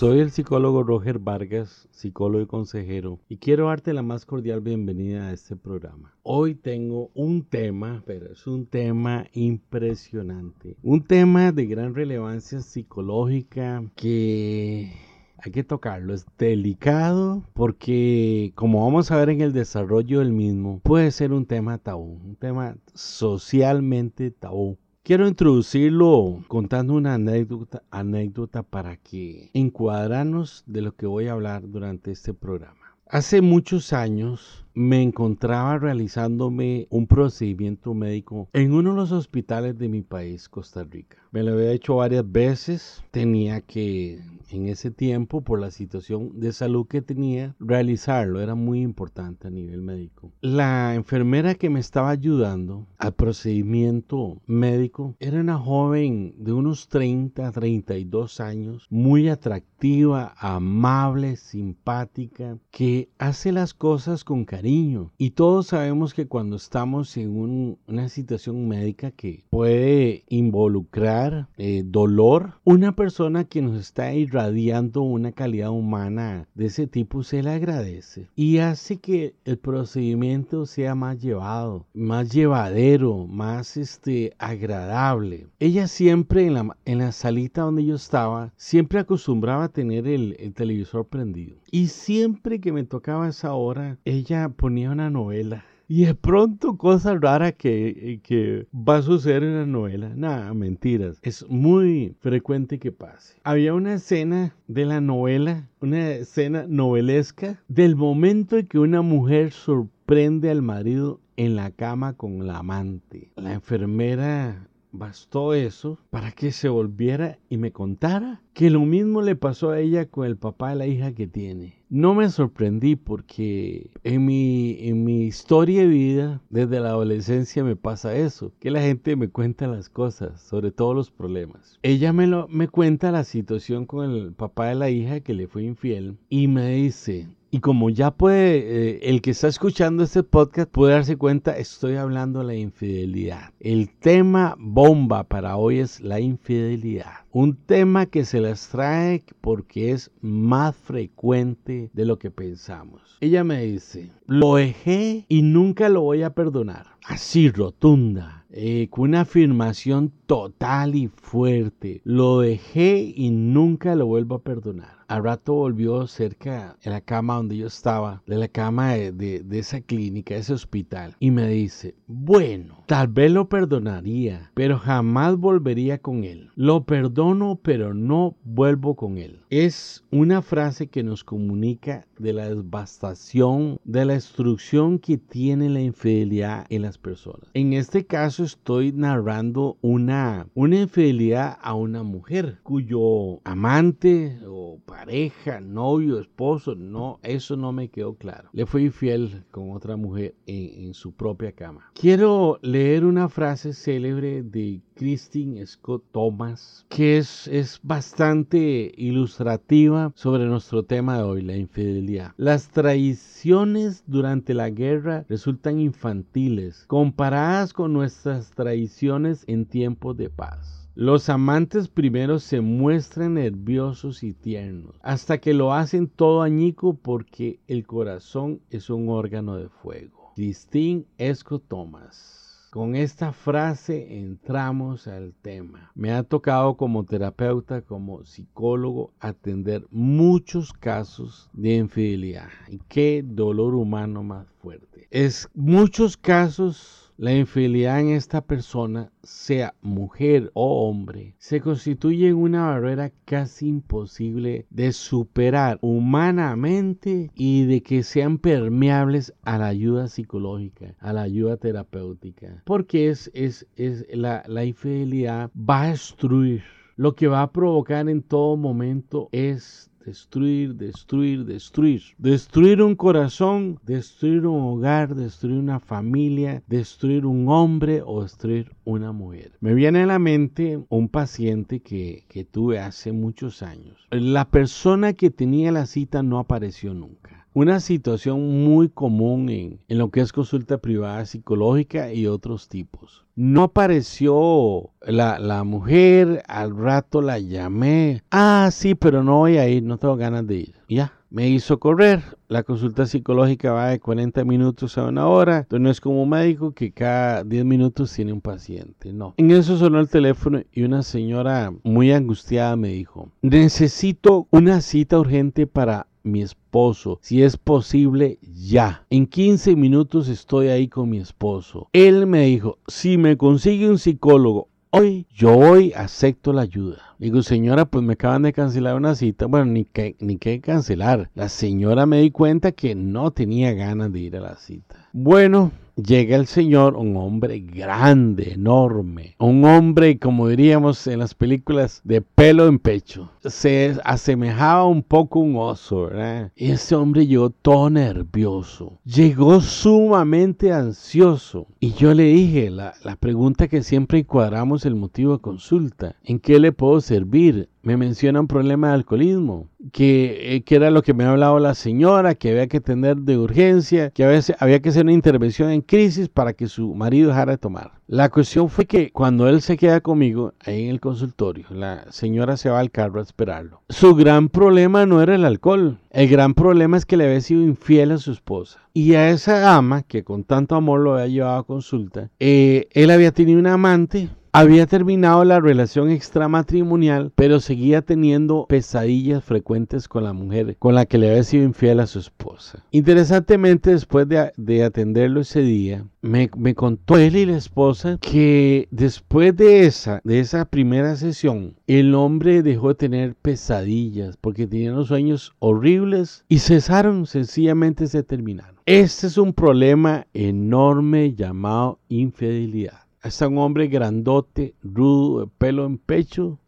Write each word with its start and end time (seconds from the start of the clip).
Soy 0.00 0.20
el 0.20 0.30
psicólogo 0.30 0.82
Roger 0.82 1.18
Vargas, 1.18 1.86
psicólogo 1.90 2.42
y 2.42 2.46
consejero, 2.46 3.20
y 3.28 3.36
quiero 3.36 3.66
darte 3.66 3.92
la 3.92 4.00
más 4.00 4.24
cordial 4.24 4.62
bienvenida 4.62 5.28
a 5.28 5.32
este 5.34 5.56
programa. 5.56 6.14
Hoy 6.22 6.54
tengo 6.54 7.10
un 7.12 7.44
tema, 7.44 8.02
pero 8.06 8.32
es 8.32 8.46
un 8.46 8.64
tema 8.64 9.26
impresionante, 9.34 10.78
un 10.82 11.04
tema 11.04 11.52
de 11.52 11.66
gran 11.66 11.94
relevancia 11.94 12.62
psicológica 12.62 13.84
que 13.94 14.90
hay 15.36 15.52
que 15.52 15.64
tocarlo. 15.64 16.14
Es 16.14 16.24
delicado 16.38 17.44
porque, 17.52 18.52
como 18.54 18.82
vamos 18.82 19.10
a 19.10 19.18
ver 19.18 19.28
en 19.28 19.42
el 19.42 19.52
desarrollo 19.52 20.20
del 20.20 20.32
mismo, 20.32 20.80
puede 20.82 21.10
ser 21.10 21.30
un 21.30 21.44
tema 21.44 21.76
tabú, 21.76 22.18
un 22.24 22.36
tema 22.36 22.74
socialmente 22.94 24.30
tabú. 24.30 24.78
Quiero 25.02 25.26
introducirlo 25.26 26.44
contando 26.46 26.92
una 26.92 27.14
anécdota, 27.14 27.82
anécdota 27.90 28.62
para 28.62 28.98
que 28.98 29.50
encuadrarnos 29.54 30.62
de 30.66 30.82
lo 30.82 30.94
que 30.94 31.06
voy 31.06 31.26
a 31.26 31.32
hablar 31.32 31.66
durante 31.66 32.10
este 32.12 32.34
programa. 32.34 32.98
Hace 33.06 33.40
muchos 33.40 33.94
años 33.94 34.66
me 34.74 35.02
encontraba 35.02 35.78
realizándome 35.78 36.86
un 36.90 37.06
procedimiento 37.06 37.94
médico 37.94 38.48
en 38.52 38.72
uno 38.72 38.90
de 38.90 38.96
los 38.96 39.12
hospitales 39.12 39.78
de 39.78 39.88
mi 39.88 40.02
país, 40.02 40.48
Costa 40.48 40.84
Rica. 40.84 41.18
Me 41.32 41.42
lo 41.42 41.52
había 41.52 41.72
hecho 41.72 41.96
varias 41.96 42.30
veces, 42.30 43.02
tenía 43.10 43.60
que 43.60 44.20
en 44.50 44.66
ese 44.66 44.90
tiempo, 44.90 45.42
por 45.42 45.60
la 45.60 45.70
situación 45.70 46.40
de 46.40 46.52
salud 46.52 46.86
que 46.88 47.02
tenía, 47.02 47.54
realizarlo 47.60 48.40
era 48.40 48.56
muy 48.56 48.80
importante 48.80 49.46
a 49.46 49.50
nivel 49.50 49.80
médico. 49.80 50.32
La 50.40 50.96
enfermera 50.96 51.54
que 51.54 51.70
me 51.70 51.78
estaba 51.78 52.10
ayudando 52.10 52.88
al 52.98 53.14
procedimiento 53.14 54.40
médico 54.46 55.14
era 55.20 55.40
una 55.40 55.56
joven 55.56 56.34
de 56.36 56.52
unos 56.52 56.88
30, 56.88 57.52
32 57.52 58.40
años, 58.40 58.86
muy 58.90 59.28
atractiva, 59.28 60.34
amable, 60.36 61.36
simpática, 61.36 62.58
que 62.72 63.08
hace 63.18 63.52
las 63.52 63.72
cosas 63.72 64.24
con 64.24 64.44
cariño 64.44 64.59
y 64.62 65.30
todos 65.30 65.68
sabemos 65.68 66.12
que 66.12 66.26
cuando 66.26 66.56
estamos 66.56 67.16
en 67.16 67.78
una 67.86 68.08
situación 68.10 68.68
médica 68.68 69.10
que 69.10 69.44
puede 69.48 70.24
involucrar 70.28 71.48
eh, 71.56 71.82
dolor, 71.84 72.54
una 72.64 72.94
persona 72.94 73.44
que 73.44 73.62
nos 73.62 73.80
está 73.80 74.12
irradiando 74.12 75.00
una 75.02 75.32
calidad 75.32 75.70
humana 75.70 76.46
de 76.54 76.66
ese 76.66 76.86
tipo 76.86 77.22
se 77.22 77.42
le 77.42 77.50
agradece 77.50 78.28
y 78.36 78.58
hace 78.58 78.98
que 78.98 79.34
el 79.46 79.56
procedimiento 79.56 80.66
sea 80.66 80.94
más 80.94 81.18
llevado, 81.22 81.86
más 81.94 82.30
llevadero, 82.30 83.26
más 83.26 83.78
este, 83.78 84.34
agradable. 84.38 85.46
Ella 85.58 85.88
siempre 85.88 86.46
en 86.46 86.54
la, 86.54 86.76
en 86.84 86.98
la 86.98 87.12
salita 87.12 87.62
donde 87.62 87.86
yo 87.86 87.94
estaba, 87.94 88.52
siempre 88.56 88.98
acostumbraba 88.98 89.64
a 89.64 89.72
tener 89.72 90.06
el, 90.06 90.36
el 90.38 90.52
televisor 90.52 91.06
prendido. 91.06 91.56
Y 91.70 91.86
siempre 91.86 92.60
que 92.60 92.72
me 92.72 92.84
tocaba 92.84 93.28
esa 93.28 93.54
hora, 93.54 93.98
ella 94.04 94.49
ponía 94.50 94.90
una 94.90 95.10
novela. 95.10 95.64
Y 95.88 96.04
de 96.04 96.14
pronto, 96.14 96.76
cosa 96.76 97.16
rara 97.16 97.50
que, 97.50 98.20
que 98.22 98.68
va 98.72 98.98
a 98.98 99.02
suceder 99.02 99.42
en 99.42 99.56
la 99.56 99.66
novela. 99.66 100.12
Nada, 100.14 100.54
mentiras. 100.54 101.18
Es 101.22 101.44
muy 101.48 102.14
frecuente 102.20 102.78
que 102.78 102.92
pase. 102.92 103.34
Había 103.42 103.74
una 103.74 103.94
escena 103.94 104.54
de 104.68 104.84
la 104.86 105.00
novela, 105.00 105.68
una 105.80 106.10
escena 106.10 106.64
novelesca, 106.68 107.60
del 107.66 107.96
momento 107.96 108.56
en 108.56 108.68
que 108.68 108.78
una 108.78 109.02
mujer 109.02 109.50
sorprende 109.50 110.50
al 110.50 110.62
marido 110.62 111.20
en 111.36 111.56
la 111.56 111.72
cama 111.72 112.12
con 112.12 112.46
la 112.46 112.58
amante. 112.58 113.32
La 113.34 113.54
enfermera 113.54 114.68
Bastó 114.92 115.54
eso 115.54 115.98
para 116.10 116.32
que 116.32 116.50
se 116.50 116.68
volviera 116.68 117.38
y 117.48 117.58
me 117.58 117.70
contara 117.70 118.42
que 118.54 118.70
lo 118.70 118.80
mismo 118.80 119.22
le 119.22 119.36
pasó 119.36 119.70
a 119.70 119.78
ella 119.78 120.06
con 120.06 120.26
el 120.26 120.36
papá 120.36 120.70
de 120.70 120.76
la 120.76 120.86
hija 120.88 121.12
que 121.12 121.28
tiene. 121.28 121.79
No 121.92 122.14
me 122.14 122.30
sorprendí 122.30 122.94
porque 122.94 123.90
en 124.04 124.24
mi, 124.24 124.76
en 124.78 125.02
mi 125.02 125.24
historia 125.24 125.80
de 125.80 125.88
vida, 125.88 126.40
desde 126.48 126.78
la 126.78 126.90
adolescencia 126.90 127.64
me 127.64 127.74
pasa 127.74 128.14
eso, 128.14 128.52
que 128.60 128.70
la 128.70 128.80
gente 128.80 129.16
me 129.16 129.28
cuenta 129.28 129.66
las 129.66 129.88
cosas, 129.88 130.40
sobre 130.40 130.70
todo 130.70 130.94
los 130.94 131.10
problemas. 131.10 131.80
Ella 131.82 132.12
me, 132.12 132.28
lo, 132.28 132.46
me 132.46 132.68
cuenta 132.68 133.10
la 133.10 133.24
situación 133.24 133.86
con 133.86 134.08
el 134.08 134.32
papá 134.32 134.66
de 134.66 134.76
la 134.76 134.88
hija 134.88 135.18
que 135.18 135.34
le 135.34 135.48
fue 135.48 135.64
infiel 135.64 136.16
y 136.28 136.46
me 136.46 136.70
dice, 136.70 137.26
y 137.52 137.58
como 137.60 137.90
ya 137.90 138.12
puede, 138.12 138.58
eh, 138.58 139.00
el 139.02 139.20
que 139.22 139.32
está 139.32 139.48
escuchando 139.48 140.04
este 140.04 140.22
podcast 140.22 140.70
puede 140.70 140.94
darse 140.94 141.16
cuenta, 141.16 141.58
estoy 141.58 141.96
hablando 141.96 142.40
de 142.40 142.44
la 142.44 142.54
infidelidad. 142.54 143.52
El 143.58 143.90
tema 143.90 144.54
bomba 144.58 145.24
para 145.24 145.56
hoy 145.56 145.80
es 145.80 146.00
la 146.00 146.20
infidelidad. 146.20 147.24
Un 147.32 147.56
tema 147.56 148.06
que 148.06 148.24
se 148.24 148.40
las 148.40 148.68
trae 148.68 149.24
porque 149.40 149.90
es 149.90 150.12
más 150.20 150.76
frecuente 150.76 151.90
de 151.92 152.04
lo 152.04 152.18
que 152.18 152.30
pensamos. 152.30 153.18
Ella 153.20 153.42
me 153.42 153.62
dice, 153.62 154.12
lo 154.26 154.54
dejé 154.54 155.26
y 155.28 155.42
nunca 155.42 155.88
lo 155.88 156.02
voy 156.02 156.22
a 156.22 156.34
perdonar. 156.34 156.86
Así 157.04 157.50
rotunda 157.50 158.40
eh, 158.50 158.88
con 158.90 159.10
una 159.10 159.22
afirmación 159.22 160.12
total 160.26 160.94
y 160.94 161.08
fuerte. 161.08 162.00
Lo 162.04 162.40
dejé 162.40 163.12
y 163.14 163.30
nunca 163.30 163.94
lo 163.94 164.06
vuelvo 164.06 164.36
a 164.36 164.42
perdonar. 164.42 164.99
Al 165.10 165.24
rato 165.24 165.54
volvió 165.54 166.06
cerca 166.06 166.76
de 166.84 166.88
la 166.88 167.00
cama 167.00 167.34
donde 167.34 167.56
yo 167.56 167.66
estaba, 167.66 168.22
de 168.28 168.36
la 168.36 168.46
cama 168.46 168.92
de, 168.92 169.10
de, 169.10 169.58
esa 169.58 169.80
clínica, 169.80 170.36
ese 170.36 170.52
hospital, 170.52 171.16
y 171.18 171.32
me 171.32 171.48
dice, 171.48 171.96
bueno, 172.06 172.84
tal 172.86 173.08
vez 173.08 173.32
lo 173.32 173.48
perdonaría, 173.48 174.52
pero 174.54 174.78
jamás 174.78 175.36
volvería 175.36 175.98
con 175.98 176.22
él. 176.22 176.50
Lo 176.54 176.84
perdono, 176.84 177.58
pero 177.60 177.92
no 177.92 178.36
vuelvo 178.44 178.94
con 178.94 179.18
él. 179.18 179.40
Es 179.50 180.04
una 180.12 180.42
frase 180.42 180.86
que 180.86 181.02
nos 181.02 181.24
comunica 181.24 182.06
de 182.16 182.32
la 182.32 182.48
devastación, 182.48 183.80
de 183.82 184.04
la 184.04 184.12
destrucción 184.12 185.00
que 185.00 185.18
tiene 185.18 185.70
la 185.70 185.80
infidelidad 185.80 186.66
en 186.68 186.82
las 186.82 186.98
personas. 186.98 187.50
En 187.54 187.72
este 187.72 188.06
caso, 188.06 188.44
estoy 188.44 188.92
narrando 188.92 189.76
una, 189.80 190.46
una 190.54 190.82
infidelidad 190.82 191.58
a 191.60 191.74
una 191.74 192.04
mujer 192.04 192.60
cuyo 192.62 193.40
amante 193.42 194.38
o 194.46 194.78
pareja, 195.00 195.60
novio, 195.60 196.20
esposo, 196.20 196.74
no, 196.74 197.20
eso 197.22 197.56
no 197.56 197.72
me 197.72 197.88
quedó 197.88 198.16
claro. 198.16 198.50
Le 198.52 198.66
fue 198.66 198.82
infiel 198.82 199.44
con 199.50 199.70
otra 199.70 199.96
mujer 199.96 200.34
en, 200.46 200.92
su 200.92 201.12
propia 201.12 201.52
cama. 201.52 201.90
Quiero 201.94 202.58
leer 202.60 203.06
una 203.06 203.30
frase 203.30 203.72
célebre 203.72 204.42
de 204.42 204.82
Christine 204.96 205.64
Scott 205.64 206.04
Thomas, 206.12 206.84
que 206.90 207.16
es, 207.16 207.48
es 207.48 207.80
bastante 207.82 208.92
ilustrativa 208.94 210.12
sobre 210.14 210.44
nuestro 210.44 210.82
tema 210.82 211.16
de 211.16 211.22
hoy, 211.22 211.40
la 211.40 211.56
infidelidad. 211.56 212.34
Las 212.36 212.68
traiciones 212.68 214.04
durante 214.06 214.52
la 214.52 214.68
guerra 214.68 215.24
resultan 215.30 215.80
infantiles 215.80 216.84
comparadas 216.88 217.72
con 217.72 217.94
nuestras 217.94 218.50
traiciones 218.50 219.44
en 219.46 219.64
tiempos 219.64 220.18
de 220.18 220.28
paz. 220.28 220.79
Los 220.96 221.28
amantes 221.28 221.88
primero 221.88 222.40
se 222.40 222.60
muestran 222.60 223.34
nerviosos 223.34 224.24
y 224.24 224.34
tiernos, 224.34 224.96
hasta 225.02 225.38
que 225.38 225.54
lo 225.54 225.72
hacen 225.72 226.08
todo 226.08 226.42
añico 226.42 226.94
porque 226.94 227.60
el 227.68 227.86
corazón 227.86 228.60
es 228.70 228.90
un 228.90 229.08
órgano 229.08 229.56
de 229.56 229.68
fuego. 229.68 230.32
Christine 230.34 231.04
Scott 231.34 231.64
Thomas. 231.68 232.68
Con 232.70 232.94
esta 232.94 233.32
frase 233.32 234.18
entramos 234.18 235.06
al 235.06 235.32
tema. 235.42 235.90
Me 235.94 236.12
ha 236.12 236.22
tocado 236.22 236.76
como 236.76 237.04
terapeuta, 237.04 237.82
como 237.82 238.24
psicólogo, 238.24 239.12
atender 239.18 239.86
muchos 239.90 240.72
casos 240.72 241.50
de 241.52 241.76
infidelidad. 241.76 242.48
Y 242.68 242.78
qué 242.88 243.24
dolor 243.24 243.74
humano 243.74 244.22
más 244.22 244.46
fuerte. 244.60 245.08
Es 245.10 245.48
muchos 245.54 246.16
casos 246.16 247.09
la 247.20 247.34
infidelidad 247.34 248.00
en 248.00 248.08
esta 248.12 248.40
persona, 248.40 249.12
sea 249.22 249.74
mujer 249.82 250.50
o 250.54 250.88
hombre, 250.88 251.34
se 251.36 251.60
constituye 251.60 252.28
en 252.28 252.36
una 252.36 252.68
barrera 252.68 253.12
casi 253.26 253.68
imposible 253.68 254.64
de 254.70 254.90
superar 254.92 255.78
humanamente 255.82 257.30
y 257.34 257.66
de 257.66 257.82
que 257.82 258.04
sean 258.04 258.38
permeables 258.38 259.34
a 259.42 259.58
la 259.58 259.66
ayuda 259.66 260.08
psicológica, 260.08 260.94
a 260.98 261.12
la 261.12 261.20
ayuda 261.20 261.58
terapéutica. 261.58 262.62
Porque 262.64 263.10
es, 263.10 263.30
es, 263.34 263.66
es 263.76 264.06
la, 264.16 264.42
la 264.46 264.64
infidelidad 264.64 265.50
va 265.54 265.82
a 265.82 265.90
destruir. 265.90 266.62
Lo 266.96 267.14
que 267.14 267.28
va 267.28 267.42
a 267.42 267.52
provocar 267.52 268.08
en 268.08 268.22
todo 268.22 268.56
momento 268.56 269.28
es 269.30 269.89
destruir, 270.04 270.74
destruir, 270.74 271.44
destruir. 271.44 272.02
Destruir 272.18 272.82
un 272.82 272.94
corazón, 272.94 273.78
destruir 273.84 274.46
un 274.46 274.62
hogar, 274.62 275.14
destruir 275.14 275.58
una 275.58 275.80
familia, 275.80 276.62
destruir 276.66 277.26
un 277.26 277.48
hombre 277.48 278.02
o 278.04 278.22
destruir 278.22 278.72
una 278.84 279.12
mujer. 279.12 279.52
Me 279.60 279.74
viene 279.74 280.02
a 280.02 280.06
la 280.06 280.18
mente 280.18 280.84
un 280.88 281.08
paciente 281.08 281.80
que, 281.80 282.24
que 282.28 282.44
tuve 282.44 282.78
hace 282.78 283.12
muchos 283.12 283.62
años. 283.62 283.96
La 284.10 284.50
persona 284.50 285.12
que 285.12 285.30
tenía 285.30 285.72
la 285.72 285.86
cita 285.86 286.22
no 286.22 286.38
apareció 286.38 286.94
nunca. 286.94 287.39
Una 287.52 287.80
situación 287.80 288.64
muy 288.64 288.88
común 288.88 289.48
en, 289.48 289.80
en, 289.88 289.98
lo 289.98 290.10
que 290.10 290.20
es 290.20 290.32
consulta 290.32 290.78
privada 290.78 291.24
psicológica 291.26 292.12
y 292.12 292.26
otros 292.26 292.68
tipos. 292.68 293.26
No 293.34 293.64
apareció 293.64 294.90
la, 295.00 295.38
la, 295.38 295.64
mujer, 295.64 296.42
al 296.46 296.76
rato 296.76 297.22
la 297.22 297.38
llamé. 297.38 298.22
Ah, 298.30 298.68
sí, 298.72 298.94
pero 298.94 299.24
no 299.24 299.38
voy 299.38 299.56
a 299.58 299.68
ir, 299.68 299.82
no 299.82 299.98
tengo 299.98 300.16
ganas 300.16 300.46
de 300.46 300.56
ir. 300.56 300.74
Ya, 300.88 301.12
me 301.30 301.48
hizo 301.48 301.78
correr. 301.78 302.22
La 302.48 302.64
consulta 302.64 303.06
psicológica 303.06 303.72
va 303.72 303.88
de 303.88 304.00
40 304.00 304.44
minutos 304.44 304.98
a 304.98 305.04
una 305.04 305.26
hora. 305.28 305.58
Entonces 305.58 305.80
no 305.80 305.90
es 305.90 306.00
como 306.00 306.22
un 306.22 306.28
médico 306.28 306.72
que 306.72 306.92
cada 306.92 307.44
10 307.44 307.64
minutos 307.64 308.12
tiene 308.12 308.32
un 308.32 308.40
paciente. 308.40 309.12
No. 309.12 309.34
En 309.36 309.50
eso 309.52 309.76
sonó 309.76 310.00
el 310.00 310.08
teléfono 310.08 310.60
y 310.72 310.82
una 310.82 311.02
señora 311.02 311.72
muy 311.84 312.12
angustiada 312.12 312.76
me 312.76 312.88
dijo, 312.88 313.30
necesito 313.42 314.48
una 314.50 314.80
cita 314.80 315.18
urgente 315.18 315.66
para 315.66 316.08
mi 316.22 316.42
esposo. 316.42 317.18
Si 317.22 317.42
es 317.42 317.56
posible, 317.56 318.38
ya. 318.42 319.04
En 319.10 319.26
15 319.26 319.76
minutos 319.76 320.28
estoy 320.28 320.68
ahí 320.68 320.88
con 320.88 321.10
mi 321.10 321.18
esposo. 321.18 321.88
Él 321.92 322.26
me 322.26 322.46
dijo, 322.46 322.78
si 322.86 323.18
me 323.18 323.36
consigue 323.36 323.88
un 323.88 323.98
psicólogo 323.98 324.68
hoy, 324.90 325.26
yo 325.32 325.56
hoy 325.56 325.92
acepto 325.94 326.52
la 326.52 326.62
ayuda. 326.62 326.98
Digo, 327.18 327.42
señora, 327.42 327.84
pues 327.84 328.04
me 328.04 328.14
acaban 328.14 328.42
de 328.42 328.52
cancelar 328.52 328.96
una 328.96 329.14
cita. 329.14 329.46
Bueno, 329.46 329.66
ni 329.66 329.84
que, 329.84 330.16
ni 330.20 330.36
que 330.36 330.60
cancelar. 330.60 331.30
La 331.34 331.48
señora 331.48 332.06
me 332.06 332.20
di 332.20 332.30
cuenta 332.30 332.72
que 332.72 332.94
no 332.94 333.30
tenía 333.30 333.72
ganas 333.72 334.12
de 334.12 334.20
ir 334.20 334.36
a 334.36 334.40
la 334.40 334.56
cita. 334.56 335.08
Bueno, 335.12 335.70
llega 335.96 336.36
el 336.36 336.46
Señor, 336.46 336.96
un 336.96 337.16
hombre 337.16 337.60
grande, 337.60 338.52
enorme, 338.52 339.34
un 339.38 339.64
hombre, 339.64 340.18
como 340.18 340.48
diríamos 340.48 341.06
en 341.06 341.18
las 341.18 341.34
películas, 341.34 342.00
de 342.04 342.22
pelo 342.22 342.66
en 342.66 342.78
pecho. 342.78 343.30
Se 343.44 343.96
asemejaba 344.04 344.84
un 344.84 345.02
poco 345.02 345.40
a 345.40 345.42
un 345.42 345.56
oso, 345.56 346.10
ese 346.56 346.94
hombre 346.94 347.26
llegó 347.26 347.50
todo 347.50 347.88
nervioso, 347.88 348.98
llegó 349.04 349.60
sumamente 349.60 350.72
ansioso. 350.72 351.66
Y 351.80 351.92
yo 351.92 352.12
le 352.12 352.24
dije, 352.24 352.70
la, 352.70 352.94
la 353.02 353.16
pregunta 353.16 353.68
que 353.68 353.82
siempre 353.82 354.18
encuadramos 354.18 354.84
el 354.84 354.94
motivo 354.94 355.34
de 355.34 355.42
consulta, 355.42 356.16
¿en 356.22 356.38
qué 356.38 356.60
le 356.60 356.72
puedo 356.72 357.00
servir? 357.00 357.68
me 357.82 357.96
menciona 357.96 358.40
un 358.40 358.46
problema 358.46 358.88
de 358.88 358.94
alcoholismo, 358.94 359.68
que, 359.92 360.56
eh, 360.56 360.62
que, 360.62 360.76
era 360.76 360.90
lo 360.90 361.02
que 361.02 361.14
me 361.14 361.24
ha 361.24 361.30
hablado 361.30 361.58
la 361.58 361.74
señora, 361.74 362.34
que 362.34 362.50
había 362.50 362.66
que 362.66 362.80
tener 362.80 363.16
de 363.16 363.38
urgencia, 363.38 364.10
que 364.10 364.24
a 364.24 364.28
veces 364.28 364.56
había 364.60 364.80
que 364.80 364.90
hacer 364.90 365.04
una 365.04 365.12
intervención 365.12 365.70
en 365.70 365.80
crisis 365.80 366.28
para 366.28 366.52
que 366.52 366.68
su 366.68 366.94
marido 366.94 367.28
dejara 367.28 367.52
de 367.52 367.58
tomar. 367.58 367.92
La 368.12 368.28
cuestión 368.28 368.68
fue 368.68 368.86
que 368.86 369.12
cuando 369.12 369.48
él 369.48 369.62
se 369.62 369.76
queda 369.76 370.00
conmigo 370.00 370.52
ahí 370.64 370.82
en 370.82 370.90
el 370.90 370.98
consultorio, 370.98 371.66
la 371.70 372.10
señora 372.10 372.56
se 372.56 372.68
va 372.68 372.80
al 372.80 372.90
carro 372.90 373.20
a 373.20 373.22
esperarlo. 373.22 373.82
Su 373.88 374.16
gran 374.16 374.48
problema 374.48 375.06
no 375.06 375.22
era 375.22 375.36
el 375.36 375.44
alcohol, 375.44 376.00
el 376.10 376.28
gran 376.28 376.54
problema 376.54 376.96
es 376.96 377.06
que 377.06 377.16
le 377.16 377.26
había 377.26 377.40
sido 377.40 377.62
infiel 377.62 378.10
a 378.10 378.18
su 378.18 378.32
esposa. 378.32 378.80
Y 378.92 379.14
a 379.14 379.30
esa 379.30 379.76
ama, 379.76 380.02
que 380.02 380.24
con 380.24 380.42
tanto 380.42 380.74
amor 380.74 380.98
lo 380.98 381.14
había 381.14 381.28
llevado 381.28 381.60
a 381.60 381.66
consulta, 381.66 382.30
eh, 382.40 382.88
él 382.90 383.12
había 383.12 383.30
tenido 383.30 383.60
una 383.60 383.74
amante 383.74 384.28
había 384.52 384.86
terminado 384.86 385.44
la 385.44 385.60
relación 385.60 386.10
extramatrimonial, 386.10 387.32
pero 387.34 387.60
seguía 387.60 388.02
teniendo 388.02 388.66
pesadillas 388.68 389.44
frecuentes 389.44 390.08
con 390.08 390.24
la 390.24 390.32
mujer 390.32 390.76
con 390.78 390.94
la 390.94 391.06
que 391.06 391.18
le 391.18 391.30
había 391.30 391.44
sido 391.44 391.64
infiel 391.64 392.00
a 392.00 392.06
su 392.06 392.18
esposa. 392.18 392.84
Interesantemente, 392.90 393.90
después 393.90 394.26
de, 394.28 394.82
atenderlo 394.82 395.40
ese 395.40 395.62
día, 395.62 396.06
me, 396.22 396.48
contó 396.74 397.16
él 397.16 397.36
y 397.36 397.46
la 397.46 397.56
esposa 397.56 398.18
que 398.20 398.88
después 398.90 399.56
de 399.56 399.86
esa, 399.86 400.20
de 400.24 400.40
esa 400.40 400.64
primera 400.64 401.16
sesión, 401.16 401.74
el 401.86 402.14
hombre 402.14 402.62
dejó 402.62 402.88
de 402.88 402.94
tener 402.94 403.34
pesadillas 403.34 404.36
porque 404.36 404.66
tenía 404.66 404.92
unos 404.92 405.08
sueños 405.08 405.54
horribles 405.58 406.44
y 406.48 406.58
cesaron, 406.58 407.26
sencillamente 407.26 408.06
se 408.06 408.22
terminaron. 408.22 408.76
Este 408.86 409.28
es 409.28 409.38
un 409.38 409.52
problema 409.52 410.26
enorme 410.32 411.34
llamado 411.34 412.00
infidelidad 412.08 413.09
está 413.22 413.48
un 413.48 413.58
hombre 413.58 413.88
grandote, 413.88 414.74
rudo, 414.82 415.40
de 415.40 415.46
pelo 415.58 415.86
en 415.86 415.98
pecho. 415.98 416.58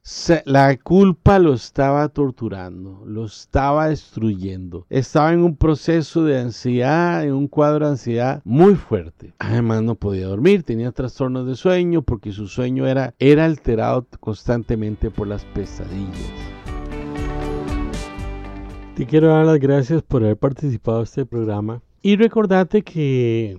la 0.44 0.76
culpa 0.76 1.38
lo 1.38 1.54
estaba 1.54 2.08
torturando, 2.08 3.02
lo 3.06 3.24
estaba 3.24 3.88
destruyendo. 3.88 4.86
Estaba 4.90 5.32
en 5.32 5.40
un 5.40 5.56
proceso 5.56 6.24
de 6.24 6.38
ansiedad, 6.38 7.24
en 7.24 7.32
un 7.32 7.48
cuadro 7.48 7.86
de 7.86 7.92
ansiedad 7.92 8.42
muy 8.44 8.74
fuerte. 8.74 9.32
Además 9.38 9.82
no 9.82 9.94
podía 9.94 10.26
dormir, 10.26 10.62
tenía 10.62 10.92
trastornos 10.92 11.46
de 11.46 11.54
sueño 11.54 12.02
porque 12.02 12.32
su 12.32 12.48
sueño 12.48 12.86
era, 12.86 13.14
era 13.18 13.44
alterado 13.44 14.06
constantemente 14.20 15.10
por 15.10 15.26
las 15.26 15.44
pesadillas. 15.46 16.52
Te 18.94 19.06
quiero 19.06 19.28
dar 19.28 19.46
las 19.46 19.58
gracias 19.58 20.02
por 20.02 20.22
haber 20.22 20.36
participado 20.36 20.98
en 20.98 21.04
este 21.04 21.24
programa 21.24 21.80
y 22.02 22.16
recordarte 22.16 22.82
que 22.82 23.58